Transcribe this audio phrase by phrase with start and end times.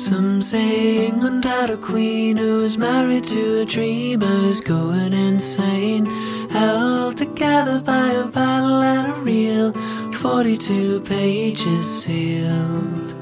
[0.00, 6.06] Some say England had a queen who was married to a dreamer who's going insane.
[6.48, 9.74] Held together by a battle and a real
[10.14, 13.12] 42 pages sealed.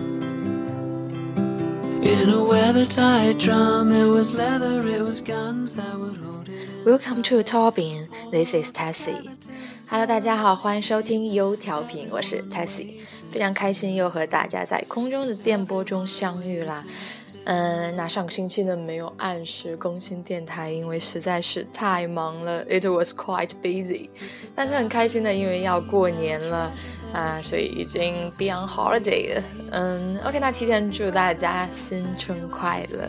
[2.06, 6.68] In a weather-tight drum, it was leather, it was guns that would hold it.
[6.86, 8.08] Welcome to Tobin.
[8.30, 9.28] This is Tessie.
[9.90, 13.00] Hello，大家好，欢迎收听优调频，我是 Tessie，
[13.30, 16.84] 非常开心又和大家在空中的电波中相遇啦。
[17.44, 24.10] 嗯，那上个星期呢没有按时更新电台，因为实在是太忙了，it was quite busy。
[24.54, 26.70] 但是很开心的，因为要过年了
[27.14, 29.42] 啊，所以已经 be on holiday 了。
[29.70, 33.08] 嗯，OK，那提前祝大家新春快乐。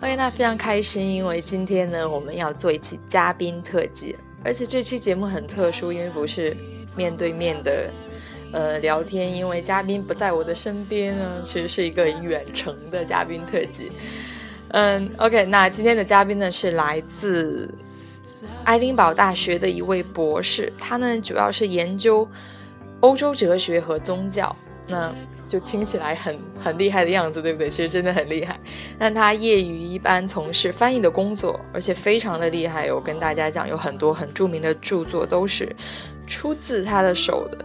[0.00, 4.14] OK，那非常开心，因为今天呢我们要做一期嘉宾特辑。
[4.44, 6.56] 而且这期节目很特殊，因为不是
[6.96, 7.90] 面对面的，
[8.52, 13.90] 呃，聊天，因为嘉宾不在我的身边呢，其实是一个远程的嘉宾特辑。
[14.68, 17.68] 嗯，OK，那今天的嘉宾呢是来自
[18.64, 22.28] 爱丁堡大学的一位博士，他呢主要是研究
[23.00, 24.54] 欧洲哲学和宗教。
[24.86, 25.12] 那
[25.48, 27.70] 就听起来很很厉害的样子，对不对？
[27.70, 28.58] 其实真的很厉害。
[28.98, 32.92] 那他业余一般从事翻译的工作，而且非常的厉害。
[32.92, 35.74] 我跟大家讲，有很多很著名的著作都是
[36.26, 37.58] 出自他的手的。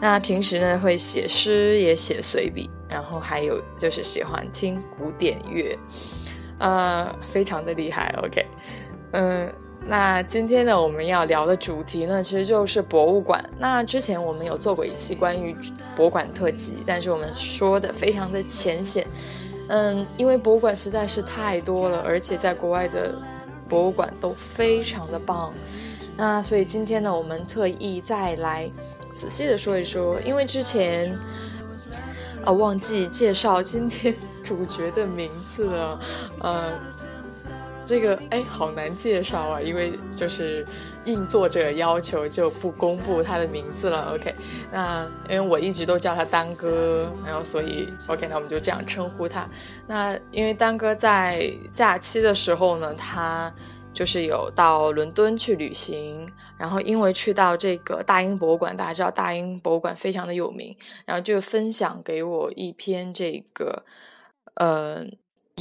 [0.00, 5.78] 那平时呢会写诗，也写随笔，然后还有就是喜欢听古典乐，
[6.58, 8.12] 呃，非常的厉害。
[8.22, 8.44] OK，
[9.12, 9.50] 嗯。
[9.86, 13.44] 那今天呢，我们要聊的主题呢，其实就是博物馆。
[13.58, 15.56] 那之前我们有做过一期关于
[15.96, 19.04] 博物馆特辑，但是我们说的非常的浅显。
[19.68, 23.14] 嗯，因为博物馆实在是太多了，而且在国外的
[23.68, 25.52] 博物馆都非常的棒。
[26.16, 28.70] 那所以今天呢，我们特意再来
[29.16, 31.18] 仔细的说一说，因为之前
[32.44, 34.14] 啊忘记介绍今天
[34.44, 36.00] 主角的名字了，
[36.40, 36.72] 呃。
[37.90, 40.64] 这个哎，好难介绍啊，因为就是
[41.06, 44.14] 应作者要求就不公布他的名字了。
[44.14, 44.32] OK，
[44.70, 49.44] 那因为我一直都叫他丹哥，然后所以 OK，那我们就这样称呼他。
[49.88, 53.52] 那因为丹哥在假期的时候呢，他
[53.92, 63.82] 就是有到伦敦去旅行，然后因为去到这个大英博物馆，大家知道大英博物馆非常的有名，然后就分享给我一篇这个，
[64.54, 65.04] 呃。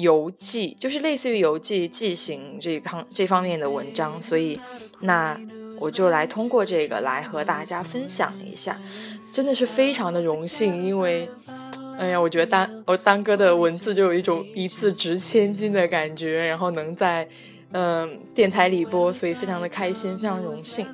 [0.01, 4.59] 游记就是类似于游记记行这方这方面的文章，所以
[5.01, 5.39] 那
[5.79, 8.77] 我就来通过这个来和大家分享一下，
[9.31, 11.29] 真的是非常的荣幸，因为，
[11.97, 17.27] 哎呀，我觉得丹我丹哥的文字就有一种一字值千金的感觉，然后能在
[17.71, 20.85] 嗯电台里播，所以非常的开心，非常荣幸。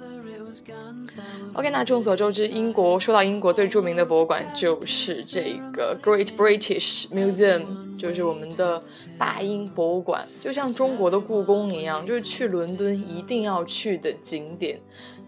[1.53, 8.81] OK，那众所周知，英国说到英国最著名的博物馆就是这个 Great British Museum，就是我们的
[9.17, 14.81] 大英博物馆，就像中国的故宫一样，就是去伦敦一定要去的景点，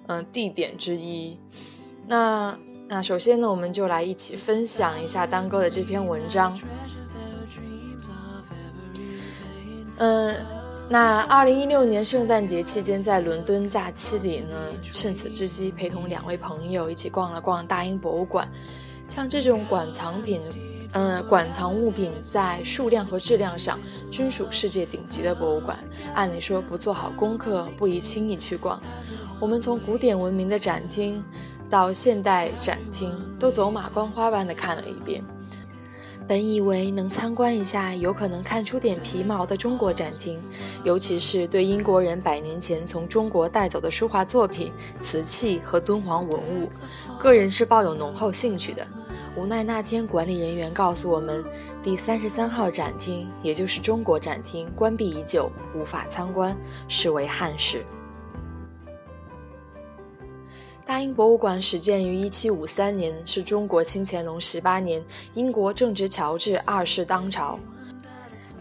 [0.08, 1.38] 嗯，地点之一。
[2.08, 2.58] 那
[2.88, 6.59] 那首先呢，我们就来一起分享一下当哥的这篇文章，
[9.98, 10.56] 嗯。
[10.90, 18.48] 那二零一六年圣诞节期间，在伦敦假期里呢，趁此之机陪同两位朋友一起逛了逛大英博物馆。
[19.09, 20.40] 像这种馆藏品，
[20.94, 23.78] 嗯，馆藏物品在数量和质量上
[24.09, 25.78] 均属世界顶级的博物馆，
[26.14, 28.81] 按理说不做好功课不宜轻易去逛。
[29.42, 31.22] 我们从古典文明的展厅
[31.70, 35.22] 到现代展厅，都走马观花般的看了一遍。
[36.28, 40.38] 本以为能参观一下有可能看出点皮毛的中国展厅，
[40.84, 46.70] 尤其是对英国人百年前从中国带走的书画作品、瓷器和敦煌文物，
[47.18, 48.86] 个人是抱有浓厚兴趣的。
[49.38, 51.46] 无奈那天管理人员告诉我们，
[51.82, 56.58] 第三十三号展厅，也就是中国展厅关闭已久，无法参观，
[56.90, 57.86] 视为憾事。
[60.88, 65.03] 大英博物馆始建于1753年，是中国清乾隆十八年，
[65.34, 67.59] 英国正值乔治二世当朝。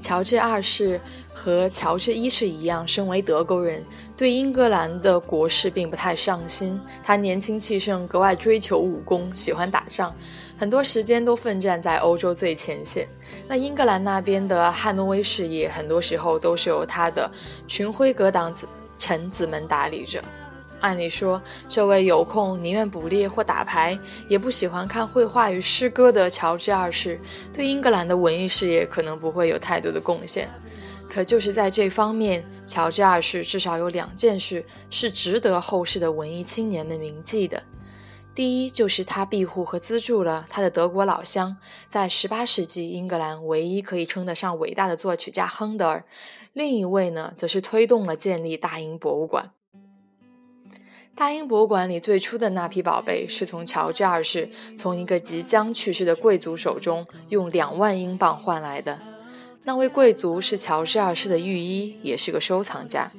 [0.01, 1.01] 乔治二世
[1.33, 3.81] 和乔治一世一样，身为德国人，
[4.17, 6.81] 对英格兰的国事并不太上心。
[7.01, 10.13] 他年轻气盛，格外追求武功，喜欢打仗，
[10.59, 13.07] 很多时间都奋战在欧洲最前线。
[13.47, 17.31] 那英格兰那边的汉诺威事业，很多时候都是由他的
[17.69, 18.69] 群辉格党子
[18.99, 20.21] 臣子们打理着。
[20.81, 27.21] 按理说，这位有空宁愿捕猎或打牌，也不喜欢看绘画与诗歌的乔治二世，
[27.53, 30.49] 对英格兰的文艺事业可能不会有太多的贡献。
[31.09, 37.63] 可就是在这方面，乔治二世至少有两件事是值得后世的文艺青年们铭记的：
[38.35, 41.57] 第一，就是他庇护和资助了他的德国老乡，
[41.89, 46.01] 在18世纪英格兰唯一可以称得上伟大的作曲家亨德尔；
[46.53, 49.53] 另一位呢，则是推动了建立大英博物馆。
[51.17, 59.01] 大英博物馆里最初的那批宝贝，是从乔治二世从一个即将去世的贵族手中用两万英镑换来的。
[59.65, 63.11] 那位贵族是乔治二世的御医，也是个收藏家。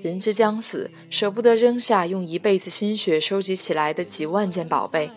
[0.00, 5.10] 人之将死，舍不得扔下用一辈子心血收集起来的几万件宝贝，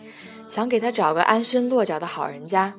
[0.46, 2.74] 想给他找个安身落脚的好人家。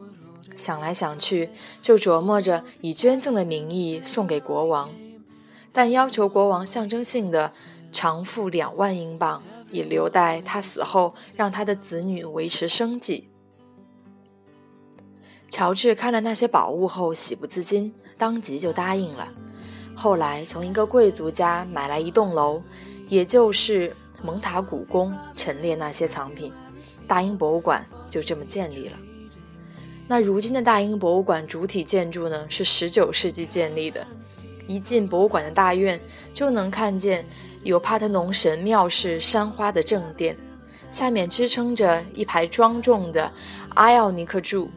[0.55, 1.49] 想来想去，
[1.81, 4.91] 就琢磨着以捐赠的名义送给国王，
[5.71, 7.51] 但要求国王象征性的
[7.91, 13.27] 偿付两万英镑，以留待他死后让他的子女维持生计。
[15.49, 19.27] 乔治看了那些宝物后，喜不自禁，当即就答应了。
[19.95, 22.61] 后来从一个贵族家买来一栋楼，
[23.07, 26.53] 也就是蒙塔古宫，陈列那些藏品，
[27.07, 28.97] 大英博物馆就这么建立了。
[30.07, 34.05] 那如今的大英博物馆主体建筑呢，是19世纪建立的。
[34.67, 35.99] 一进博物馆的大院，
[36.31, 37.25] 就能看见
[37.63, 40.35] 有帕特农神庙式山花的正殿，
[40.91, 43.31] 下面支撑着一排庄重的
[43.75, 44.69] 阿奥尼克柱。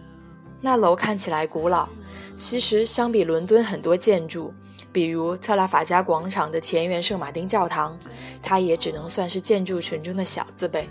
[0.61, 1.89] 那楼看起来古老，
[2.35, 4.53] 其实相比伦敦很多建筑。
[4.93, 7.99] 比如特拉法加广场的田园圣马丁教堂，
[8.43, 10.89] 它也只能算是建筑群中的小字辈。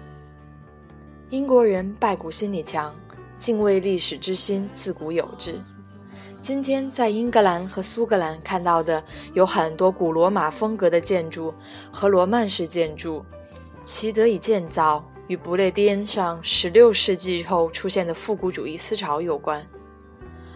[1.29, 2.95] 英国人拜古心理强，
[3.37, 5.61] 敬畏历史之心自古有之。
[6.41, 9.03] 今天在英格兰和苏格兰看到的
[9.33, 11.53] 有很多古罗马风格的建筑
[11.91, 13.23] 和罗曼式建筑，
[13.83, 19.63] 其得以建造与不列颠上16世纪后出现的复古主义思潮有关。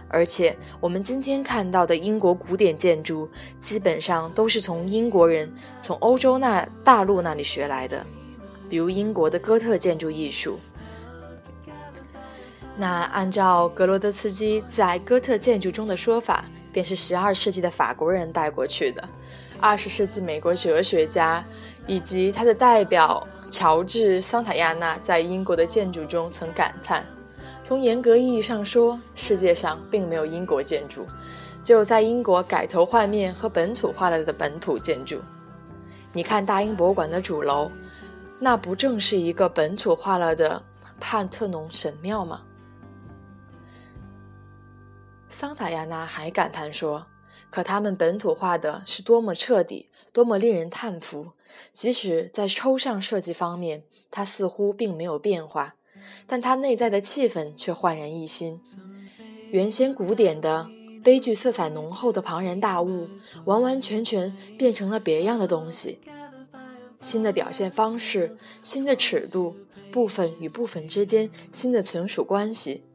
[0.08, 3.30] 而且，我们今天看到的英国古典建筑，
[3.62, 5.54] 基本上都是从英国人
[5.84, 8.04] 从欧洲那大陆那里学来的，
[8.68, 10.60] 比如英国的哥特建筑艺术。
[12.78, 19.08] 那按照格罗德茨基在哥特建筑中的说法，便是12世纪的法国人带过去的。
[19.62, 21.44] 20世纪美国哲学家
[21.88, 27.06] 以及他的代表乔治·桑塔亚纳在英国的建筑中曾感叹。
[27.64, 31.08] 从严格意义上说，世界上并没有英国建筑，
[31.64, 35.22] 只有在英国改头换面和本土化了的本土建筑。
[36.12, 37.72] 你看大英博物馆的主楼，
[38.40, 40.62] 那不正是一个本土化了的
[41.00, 42.42] 帕特农神庙吗？
[45.38, 47.08] 桑塔亚纳还感叹说
[47.52, 51.34] ：“可他们本土化的是多么彻底，多么令人叹服！
[51.74, 55.76] 即使在抽象设计方面，它似乎并没有变化。”
[56.26, 58.62] 但它内在的气氛却焕然一新，
[59.52, 60.70] 原先古典的、
[61.04, 63.10] 悲剧色彩浓厚的庞然大物，
[63.44, 66.00] 完完全全变成了别样的东西。
[67.02, 69.58] 新的表现方式，新的尺度，
[69.92, 72.86] 部分与部分之间新的存属关系，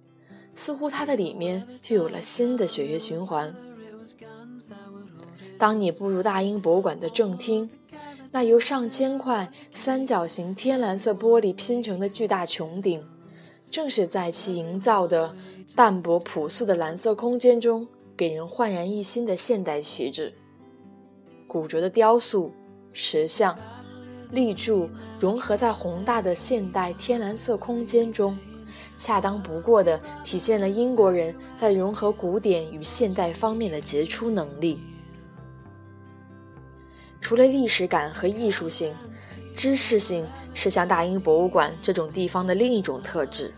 [0.55, 3.55] 似乎它的里面就有了新的血液循环。
[5.59, 7.71] 当你步入大英博物馆的正厅。
[8.33, 13.05] 那由上千块三角形天蓝色玻璃拼成的巨大穹顶，
[13.73, 15.35] 正是在其营造的
[15.75, 20.33] 淡薄朴素的蓝色空间中，给人焕然一新的现代气质。
[21.49, 22.53] 古拙的雕塑、
[22.93, 23.59] 石像、
[24.31, 24.89] 立柱
[25.19, 28.39] 融合在宏大的现代天蓝色空间中，
[29.01, 34.79] 恰当不过的体现了英国人在融合古典与现代方面的杰出能力。
[37.19, 38.95] 除了历史感和艺术性，
[39.57, 43.51] 知识性是像大英博物馆这种地方的另一种特质。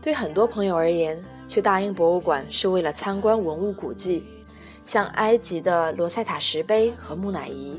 [0.00, 4.24] 对很多朋友而言，去大英博物馆是为了参观文物古迹，
[4.82, 7.76] 像埃及的罗塞塔石碑和木乃伊，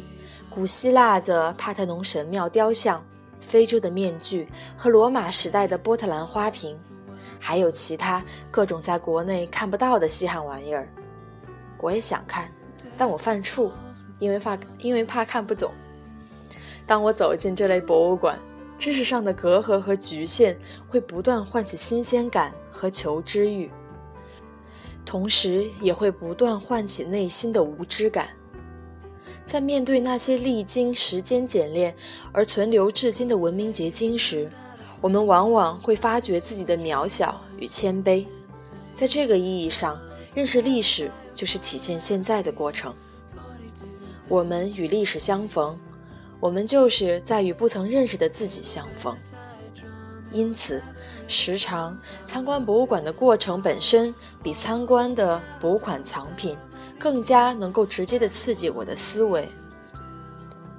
[0.52, 3.04] 古希腊的帕特农神庙雕像，
[3.40, 6.78] 非洲的面具和罗马时代的波特兰花瓶，
[7.40, 10.88] 还有其他各种在国内看不到的稀罕玩意儿。
[11.80, 12.52] 我也想看，
[12.98, 13.72] 但我犯怵。
[14.20, 15.72] 因为怕，因为怕看不懂。
[16.86, 18.38] 当我走进这类博物馆，
[18.78, 20.58] 知识上的隔阂和局限
[20.90, 23.72] 会不断唤起新鲜感和求知欲，
[25.06, 28.28] 同时也会不断唤起内心的无知感。
[29.50, 31.96] 在面对那些历经时间检炼
[32.32, 34.48] 而存留至今的文明结晶时，
[35.02, 38.28] 我们往往会发觉自己的渺小与谦卑。
[38.94, 40.00] 在这个意义上，
[40.36, 42.94] 认识历史就是体现现在的过程。
[44.28, 45.76] 我们与历史相逢，
[46.40, 49.18] 我们就是在与不曾认识的自己相逢。
[50.32, 50.80] 因此，
[51.28, 54.14] 时常参观博物馆的过程本身，
[54.44, 56.56] 比参观的博物馆藏品
[57.00, 59.48] 更加能够直接的刺激我的思维。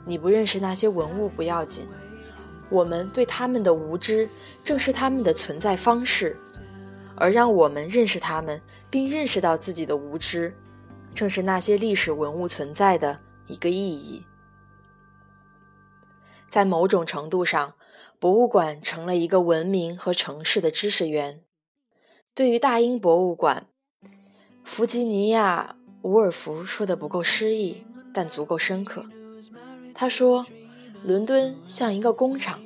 [0.05, 1.89] 你不认识那些文物不要紧，
[2.69, 4.29] 我们对他们的无知
[4.65, 6.37] 正是他们的存在方式，
[7.17, 8.61] 而让我们认识他们
[8.91, 10.55] 并认识到自己的无知，
[11.15, 14.25] 正是那些历史文物存在的一个意义。
[16.49, 17.75] 在某种程度上，
[18.19, 21.43] 博物馆成了一个文明和城市的知识源。
[22.35, 23.69] 对于大英博物馆，
[24.65, 29.07] 弗吉尼亚·伍尔夫说的不够诗意，但足够深刻。
[29.95, 30.47] 他说
[31.05, 32.61] ：“伦敦像一个工厂，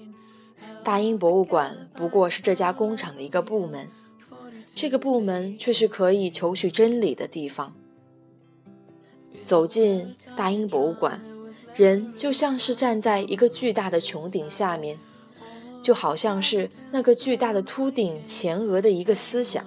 [0.82, 3.88] 大英博物馆不过是这家工厂的一个部门，
[4.74, 7.74] 这个部门却是可以求取真理的地方。
[9.44, 11.20] 走进大英博物馆。”
[11.74, 14.96] 人就像是站在一个巨大的穹顶下面，
[15.82, 19.66] 就好像是那个巨大的秃顶前额的一个思想。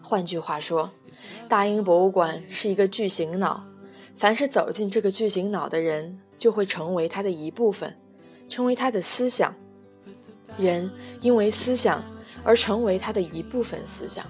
[0.00, 0.92] 换句话说，
[1.50, 3.64] 大英博物馆是一个巨型脑，
[4.16, 7.96] 凡是走进这个巨型脑的人，就会成为它的一部分，
[8.48, 9.52] 成为他的思想。
[10.56, 10.88] 人
[11.20, 12.04] 因为思想
[12.44, 14.24] 而成为他的一部分思想。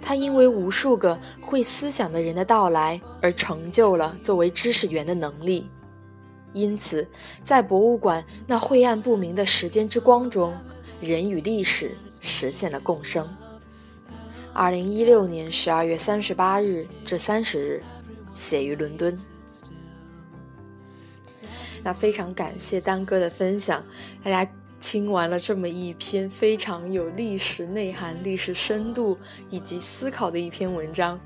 [0.00, 5.70] 他因为无数个会思想的人的到来而成就了作为知识源的能力，
[6.52, 7.06] 因此，
[7.44, 10.52] 在博物馆那晦暗不明的时间之光中，
[11.00, 13.32] 人与历史实现了共生。
[14.54, 17.82] 二零一六年十二月三十八日至三十日，
[18.32, 19.18] 写于伦敦。
[21.82, 23.84] 那非常感谢丹哥的分享，
[24.22, 24.50] 大家。
[24.84, 29.16] 听完了这么一篇非常有历史内涵、历史深度
[29.48, 31.20] 以及思考的一篇文章，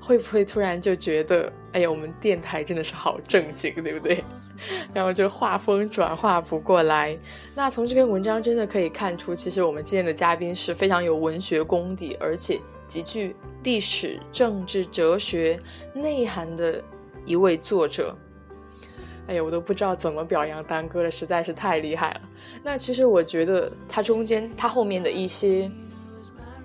[0.00, 4.24] 会不会突然就觉得，哎呀，我们电台真的是好正经，对不对？
[4.92, 7.18] 然后就画风转化不过来。
[7.54, 15.60] 那从这篇文章真的可以看出，其实我们今天的嘉宾是非常有文学功底，而且极具历史、政治、哲学
[15.94, 16.82] 内涵的
[17.24, 18.16] 一位作者。
[19.26, 22.20] 哎呀，我都不知道怎么表扬丹哥了，实在是太厉害了。
[22.64, 25.70] 那其实我觉得他中间他后面的一些，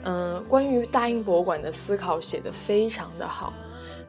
[0.03, 3.53] 嗯，关于大英博物馆的思考写得非常的好。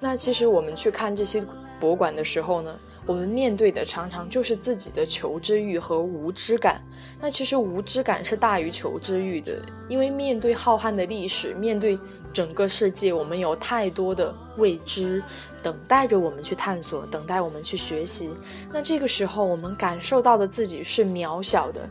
[0.00, 1.44] 那其实我们去看这些
[1.78, 2.74] 博物馆的时候呢，
[3.06, 6.82] 我们面对的常常就是自己的求知欲和无知感。
[7.20, 11.98] 那其实无知感是大于求知欲的，因为面对浩瀚的历史，面对
[12.32, 15.22] 整个世界，我们有太多的未知。
[15.62, 18.30] 等待着我们去探索，等待我们去学习。
[18.72, 21.88] 那这个时候，我们感受到的自己是渺小的。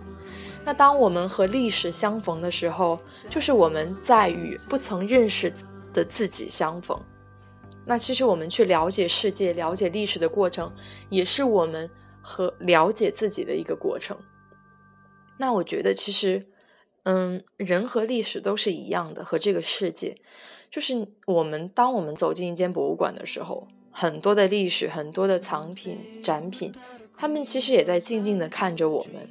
[0.64, 5.52] 那当我们和历史相逢的时候，就是我们在与不曾认识
[5.94, 6.98] 的自己相逢。
[7.86, 10.74] 那其实我们去了解世界、了解历史的过程，
[11.10, 11.90] 也是我们
[12.22, 14.18] 和了解自己的一个过程。
[15.38, 16.48] 那我觉得，其实，
[17.04, 20.18] 嗯，人和历史都是一样的，和这个世界。
[20.72, 26.74] 就是我们，当我们走进一间博物馆的时候，很多的历史、很多的藏品、展品，
[27.16, 29.30] 他们其实也在静静的看着我们。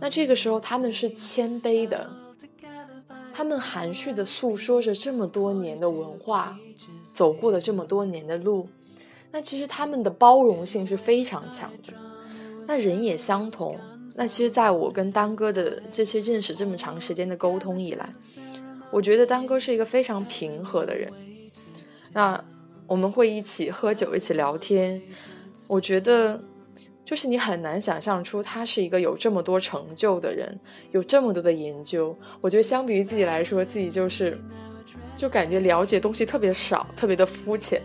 [0.00, 2.10] 那这个时候，他们是谦卑的，
[3.36, 6.58] 他们含蓄的诉说着这么多年的文化，
[7.04, 8.66] 走过了这么多年的路。
[9.30, 11.92] 那其实他们的包容性是非常强的。
[12.66, 13.78] 那人也相同。
[14.14, 18.10] 那其实，在我跟丹哥的这些认识这么长时间的沟通以来。
[18.90, 21.12] 我觉得丹哥是一个非常平和的人，
[22.14, 22.42] 那
[22.86, 25.02] 我们会一起喝酒，一起聊天。
[25.68, 26.42] 我觉得，
[27.06, 30.58] 就是你很难想象出他是一个有这么多成就的人，
[30.90, 32.14] 有这么多的研究。
[32.40, 34.36] 我觉得相比于自己来说，自己就是，
[35.16, 37.80] 就感觉了解东西特别少，特别的肤浅。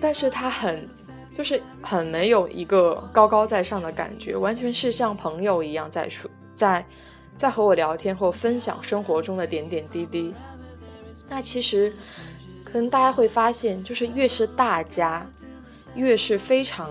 [0.00, 0.88] 但是他很，
[1.36, 6.86] 就是很没有一个高高在上的感觉，完全是像朋友一样在说，在。
[7.36, 10.32] 在和我聊天或分享生活中的点点滴滴，
[11.28, 11.94] 那其实
[12.64, 15.30] 可能大家会发现，就是越是大家，
[15.94, 16.90] 越是非常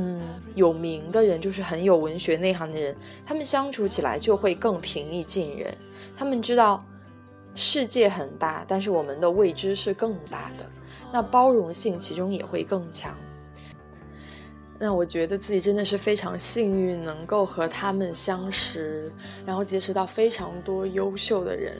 [0.00, 0.20] 嗯
[0.54, 5.72] 有名的人，就是很有文学内涵的人，他们相处起来就会更平易近人。
[6.16, 6.82] 他们知道
[7.54, 10.64] 世界很大，但是我们的未知是更大的，
[11.12, 13.14] 那包容性其中也会更强。
[14.78, 19.12] 那我觉得自己真的是非常幸运，能够和他们相识，
[19.44, 21.76] 然后结识到非常多优秀的人，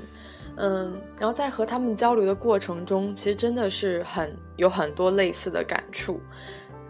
[0.57, 6.21] 嗯，然后在和他们交流的过程中，其实真的是很有很多类似的感触。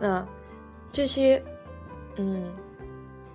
[0.01, 0.27] 那
[0.91, 1.43] 这些，
[2.17, 2.53] 嗯。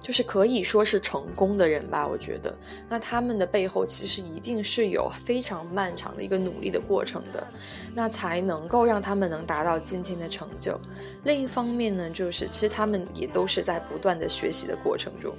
[0.02, 2.56] 就是可以说是成功的人吧，我觉得，
[2.88, 7.48] 那他们的背后其实一定是有非常漫长的一个努力的过程的，
[7.96, 10.80] 那才能够让他们能达到今天的成就。
[11.24, 15.36] 另一方面呢，就是其实他们也都是在不断的学习的过程中。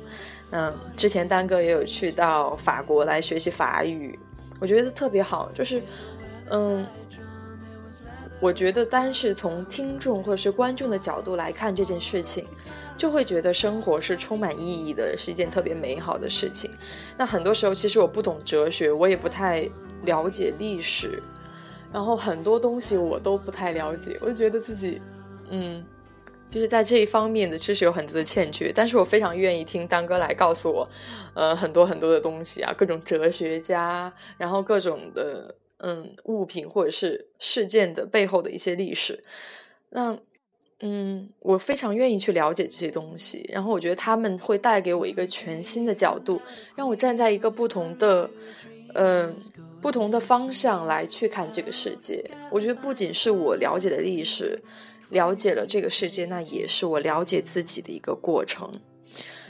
[0.51, 4.19] 嗯，之前丹哥也有去到法国来学习法语，
[4.59, 5.81] 我觉得特别好，就是，
[6.51, 6.85] 嗯。
[8.39, 12.47] 我觉得单是从听众或者是观众的角度来看这件事情，
[12.97, 16.71] 就会觉得生活是充满意义的，是一件特别美好的事情。
[17.17, 19.67] 那很多时候，其实我不懂哲学，我也不太
[20.03, 21.23] 了解历史，
[21.91, 25.01] 然后很多东西我都不太了解，我就觉得自己，
[25.49, 25.83] 嗯，
[26.51, 28.71] 就是在这一方面的知识有很多的欠缺。
[28.71, 30.87] 但是我非常愿意听丹哥来告诉我，
[31.33, 35.55] 呃，很多很多的东西啊，各种哲学家，然后各种的。
[35.87, 39.23] 嗯，物品或者是事件的背后的一些历史，
[39.91, 40.19] 那
[40.81, 43.49] 嗯，我非常愿意去了解这些东西。
[43.53, 46.43] 然后我觉得他们会带给我一个全新的角度，
[46.75, 48.29] 让我站在一个不同的
[48.95, 49.37] 嗯
[49.81, 52.29] 不同的方向来去看这个世界。
[52.51, 54.61] 我觉得不仅是我了解了历史，
[55.11, 58.81] 了解了这个世界，那也是我了解自己的一个过程。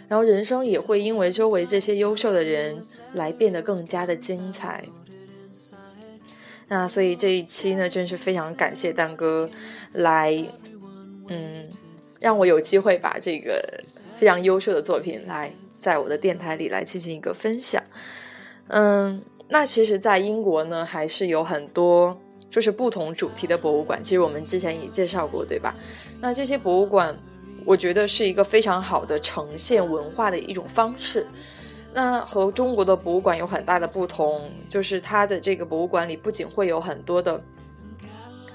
[0.07, 4.85] 然后人生也会因为周围这些优秀的人来变得更加的精彩。
[6.69, 9.49] 那所以这一期呢，真是非常感谢丹哥
[9.93, 10.35] 来，
[11.29, 11.69] 嗯，
[12.21, 13.63] 让我有机会把这个
[14.17, 17.83] 非常优秀的作品来在我的电台里来进行一个分享。
[18.69, 22.21] 嗯，那其实，在英国呢，还是有很多
[22.51, 24.03] 就是不同主题的博物馆。
[24.03, 25.73] 其实我们之前也介绍过，对吧？
[26.21, 27.17] 那这些博物馆，
[27.65, 31.25] 我觉得是一个非常好的呈现文化的一种方式。
[31.97, 37.41] 那和中国的博物馆有很大的不同，就是它的这个博物馆里不仅会有很多的，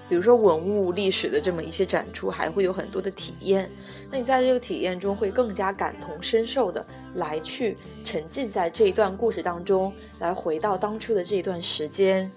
[0.07, 3.67] 比如说文物历史的这么一些展出，还会有很多的体验。
[4.11, 12.29] 那你在这个体验中会更加感同身受的来去沉浸在这一段故事当中，来回到当初的这一段时间，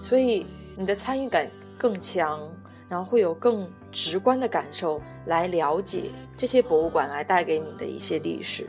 [0.00, 2.48] 所以你的参与感更强，
[2.88, 8.68] 然后会有更直观的感受来了解这些博物馆来带给你的一些历史。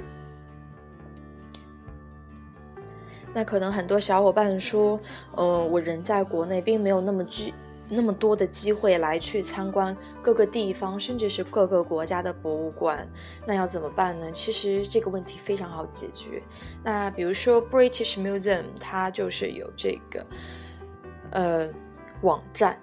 [3.34, 5.00] 那可能很多小伙伴说，
[5.36, 7.54] 嗯，我人在国内，并没有那么机
[7.90, 13.08] 那么多的机会来去参观各个地方，甚至是各个国家的博物馆。
[13.46, 14.32] 那要怎么办呢？
[14.34, 16.42] 其实这个问题非常好解决。
[16.84, 20.26] 那比如说 British Museum，它就是有这个
[21.32, 21.70] 呃
[22.22, 22.78] 网站，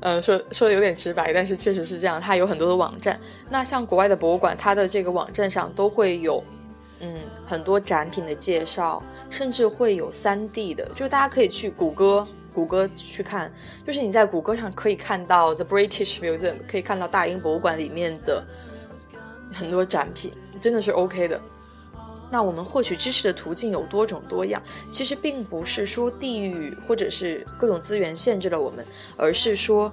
[0.00, 3.20] 嗯， 说说的有点直白，但是确实是这样，它有很多的网站。
[3.50, 6.42] 那像国外的博物馆，它的这个网站上都会有。
[7.02, 13.52] 嗯，很多展品的介绍，甚至会有三 D 的，就是大家可以去谷歌，谷歌去看，
[13.84, 18.44] 就是你在谷歌上可以看到 The British Museum，可以看到大英博物馆里面的
[19.52, 21.40] 很多展品，真的是 OK 的。
[22.30, 28.82] 那我们获取知识的途径有多种多样，其实并不是说地域或者是各种资源限制了我们，
[29.18, 29.92] 而是说，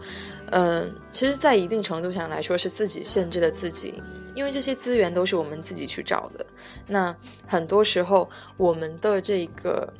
[0.51, 4.01] 嗯，其实，在一定程度上来说，是自己限制了自己，
[4.35, 6.45] 因为这些资源都是我们自己去找的。
[6.87, 7.15] 那
[7.47, 9.93] 很多时候，我们的这个，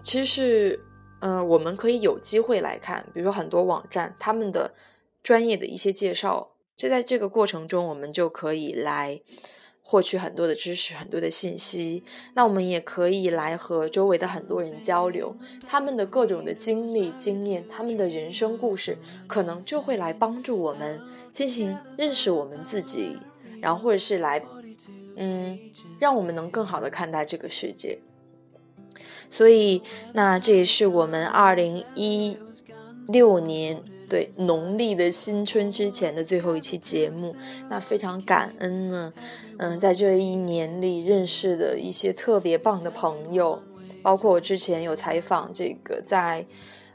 [0.00, 0.80] 其实是，
[1.20, 4.72] 呃，我们可以有机会来看，比如说很多网站他们的
[5.22, 9.20] 专业的一些介绍，就在这个过程中，我们就可以来。
[9.88, 12.02] 获取很多的知识，很多的信息。
[12.34, 23.16] 那我们也可以来和周围的很多人交流，他们的各种的经历、经验，他们的人生故事，可能就会来帮助我们进行认识我们自己，
[23.62, 24.42] 然后或者是来，
[25.14, 25.56] 嗯，
[26.00, 28.00] 让我们能更好的看待这个世界。
[29.30, 29.82] 所以，
[30.14, 32.36] 那这也是我们二零一
[33.06, 33.84] 六年。
[34.08, 37.34] 对农历的新春之前的最后一期节目，
[37.68, 39.12] 那非常感恩呢。
[39.58, 43.60] 嗯，在这一年里认识的一些特别棒的朋友，
[44.02, 46.46] 包括我之前有采访这个在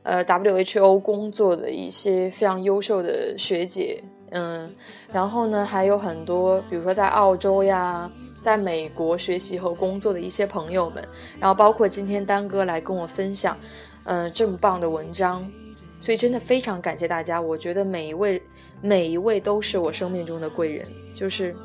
[0.04, 4.74] 呃 WHO 工作的一些非常优秀的学姐，嗯，
[5.12, 8.10] 然后呢还有很多，比如说在澳洲呀，
[8.42, 11.04] 在美国学习和工作的一些朋友们，
[11.40, 13.58] 然后包括今天丹哥来跟我分享，
[14.06, 15.52] 嗯，这么棒的文章。
[16.02, 18.42] 所以真的非常感谢大家，我觉得每一位
[18.82, 21.56] 每一位都是我生命中的贵人，就是，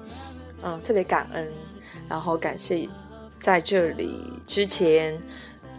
[0.63, 1.51] 嗯，特别感恩，
[2.09, 2.87] 然后感谢
[3.41, 5.19] 在这里之前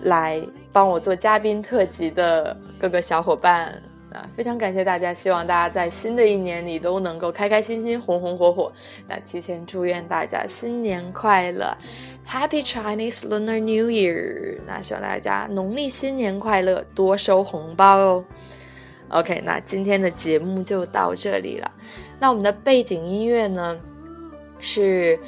[0.01, 0.41] 来
[0.73, 3.81] 帮我做嘉宾特辑的各个小伙伴
[4.17, 8.71] 啊，非常感谢大家，希望大家在新的一年里都能够开开心心、红红火火。
[9.07, 11.77] 那提前祝愿大家新年快乐
[12.27, 14.57] ，Happy Chinese Lunar New Year！
[14.65, 18.25] 那希望大家农历新年快乐，多收红包哦。
[19.09, 21.71] OK，那今天的节目就到这里了。
[22.19, 23.79] 那我们的背景音乐呢，
[24.59, 25.19] 是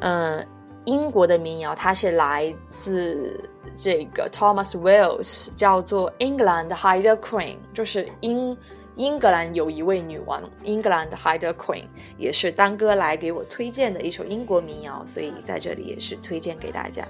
[0.00, 0.46] 嗯
[0.84, 3.40] 英国的民谣，它是来自
[3.76, 8.56] 这个 Thomas Wells，叫做 England Hide a Queen，就是英
[8.96, 11.84] 英格兰有一位女王，England Hide a Queen，
[12.18, 17.04] 也是丹哥来给我推荐的一首英国民谣，所以在这里也是推荐给大家。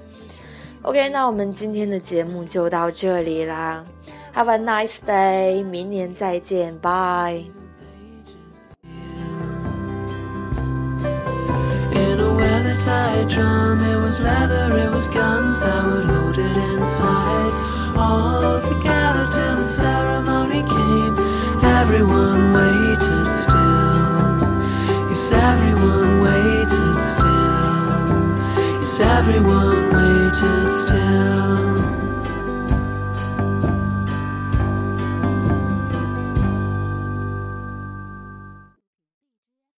[0.82, 3.84] OK，那我们今天的节目就到这里啦。
[4.34, 7.63] Have a nice day，明年再见，Bye
[13.28, 17.52] drum, it was leather, it was guns that would hold it inside.
[17.96, 21.16] All together till the ceremony came.
[21.80, 24.38] Everyone waited still.
[25.11, 28.80] Yes, everyone waited still.
[28.80, 29.84] Yes, everyone.